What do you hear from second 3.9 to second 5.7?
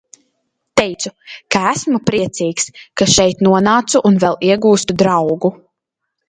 un vēl iegūstu draugu.